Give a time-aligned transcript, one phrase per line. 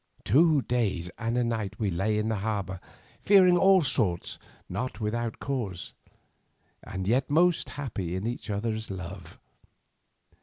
[0.23, 2.79] Two days and a night we lay in the harbour,
[3.21, 5.93] fearing all things not without cause,
[6.81, 9.37] and yet most happy in each other's love.